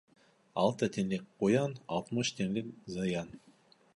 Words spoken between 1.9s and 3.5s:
алтмыш тинлек зыян.